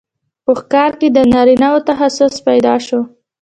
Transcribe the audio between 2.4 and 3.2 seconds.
پیدا شو.